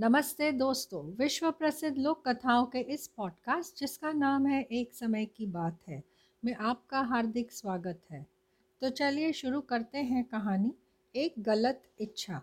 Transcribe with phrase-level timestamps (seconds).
[0.00, 5.46] नमस्ते दोस्तों विश्व प्रसिद्ध लोक कथाओं के इस पॉडकास्ट जिसका नाम है एक समय की
[5.46, 6.02] बात है,
[6.44, 8.26] में आपका हार्दिक स्वागत है।
[8.80, 10.74] तो चलिए शुरू करते हैं कहानी,
[11.16, 12.42] एक गलत इच्छा।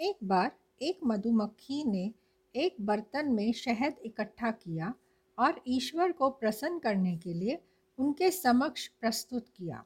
[0.00, 0.52] एक बार
[0.82, 2.12] एक मधुमक्खी ने
[2.56, 4.94] एक बर्तन में शहद इकट्ठा किया
[5.38, 7.58] और ईश्वर को प्रसन्न करने के लिए
[7.98, 9.84] उनके समक्ष प्रस्तुत किया।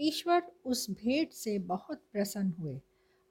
[0.00, 2.80] ईश्वर उस भेंट से बहुत प्रसन्न हुए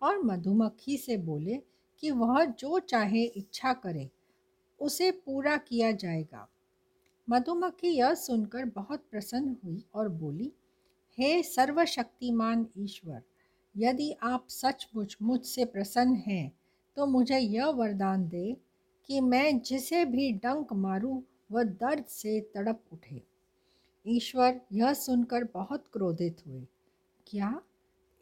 [0.01, 4.09] और मधुमक्खी से बोले कि वह जो चाहे इच्छा करे,
[4.79, 6.47] उसे पूरा किया जाएगा।
[7.27, 10.51] मधुमक्खी यह सुनकर बहुत प्रसन्न हुई और बोली,
[11.17, 13.21] हे सर्वशक्तिमान ईश्वर,
[13.75, 16.51] यदि आप सचमुच मुझसे प्रसन्न हैं
[16.97, 18.55] तो मुझे यह वरदान दे
[19.09, 21.21] कि मैं जिसे भी डंक मारूं,
[21.51, 23.21] वह दर्द से तड़प उठे।
[24.05, 26.61] ईश्वर यह सुनकर बहुत क्रोधित हुए,
[27.27, 27.59] क्या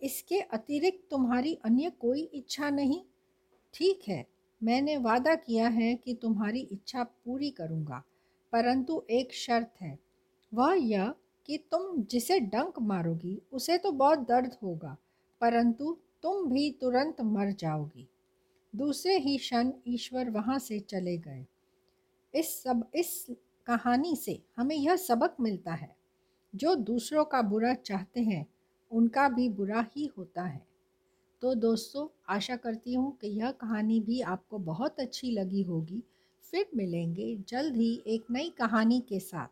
[0.02, 3.02] इसके अतिरिक्त तुम्हारी अन्य कोई इच्छा नहीं?
[3.76, 4.26] ठीक है,
[4.62, 8.04] मैंने वादा किया है कि तुम्हारी इच्छा पूरी करूँगा,
[8.54, 9.98] परंतु एक शर्त है।
[10.52, 11.14] वह यह
[11.46, 14.96] कि तुम जिसे डंक मारोगी, उसे तो बहुत दर्द होगा,
[15.42, 18.08] परंतु तुम भी तुरंत मर जाओगी।
[18.74, 21.46] दूसरे ही क्षण ईश्वर वहाँ से चले गए।
[22.34, 23.26] इस सब, इस
[23.68, 25.96] कहानी से हमें यह सबक मिलता है,
[26.54, 28.46] जो दूसरों का बुरा चाहते हैं,
[28.92, 30.75] उनका भी बुरा ही होता है।
[31.42, 36.04] तो दोस्तों, आशा करती हूँ कि यह कहानी भी आपको बहुत अच्छी लगी होगी।
[36.52, 39.48] फिर मिलेंगे जल्द ही एक नई कहानी के साथ।